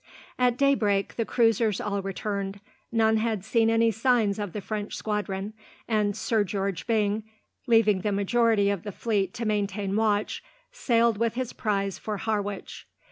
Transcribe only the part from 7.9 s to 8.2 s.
the